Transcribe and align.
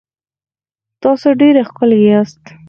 تاسو 1.01 1.27
ډېر 1.41 1.55
ښکلي 1.67 1.99
یاست 2.07 2.43